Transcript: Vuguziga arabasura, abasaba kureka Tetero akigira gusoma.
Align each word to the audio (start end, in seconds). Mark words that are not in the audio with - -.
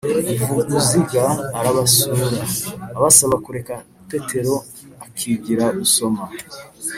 Vuguziga 0.49 1.23
arabasura, 1.59 2.25
abasaba 2.97 3.35
kureka 3.45 3.73
Tetero 4.09 4.53
akigira 5.05 5.65
gusoma. 5.79 6.23